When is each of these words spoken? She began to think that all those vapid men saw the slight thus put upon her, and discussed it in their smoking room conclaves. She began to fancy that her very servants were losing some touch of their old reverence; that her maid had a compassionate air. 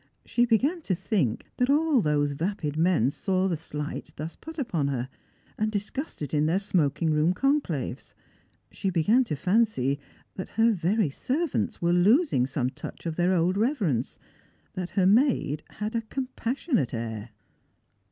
She 0.25 0.47
began 0.47 0.81
to 0.81 0.95
think 0.95 1.45
that 1.57 1.69
all 1.69 2.01
those 2.01 2.31
vapid 2.31 2.75
men 2.75 3.11
saw 3.11 3.47
the 3.47 3.55
slight 3.55 4.11
thus 4.15 4.35
put 4.35 4.57
upon 4.57 4.87
her, 4.87 5.09
and 5.59 5.71
discussed 5.71 6.23
it 6.23 6.33
in 6.33 6.47
their 6.47 6.57
smoking 6.57 7.11
room 7.11 7.35
conclaves. 7.35 8.15
She 8.71 8.89
began 8.89 9.23
to 9.25 9.35
fancy 9.35 9.99
that 10.33 10.49
her 10.57 10.71
very 10.71 11.11
servants 11.11 11.83
were 11.83 11.93
losing 11.93 12.47
some 12.47 12.71
touch 12.71 13.05
of 13.05 13.15
their 13.15 13.35
old 13.35 13.57
reverence; 13.57 14.17
that 14.73 14.89
her 14.89 15.05
maid 15.05 15.61
had 15.69 15.93
a 15.95 16.01
compassionate 16.01 16.95
air. 16.95 17.29